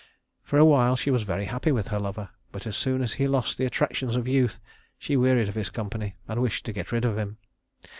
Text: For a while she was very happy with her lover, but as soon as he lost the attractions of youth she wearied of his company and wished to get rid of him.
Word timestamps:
For 0.41 0.57
a 0.57 0.65
while 0.65 0.95
she 0.95 1.11
was 1.11 1.21
very 1.21 1.45
happy 1.45 1.71
with 1.71 1.89
her 1.89 1.99
lover, 1.99 2.29
but 2.51 2.65
as 2.65 2.75
soon 2.75 3.03
as 3.03 3.13
he 3.13 3.27
lost 3.27 3.59
the 3.59 3.65
attractions 3.65 4.15
of 4.15 4.27
youth 4.27 4.59
she 4.97 5.15
wearied 5.15 5.47
of 5.47 5.53
his 5.53 5.69
company 5.69 6.15
and 6.27 6.41
wished 6.41 6.65
to 6.65 6.73
get 6.73 6.91
rid 6.91 7.05
of 7.05 7.19
him. 7.19 7.37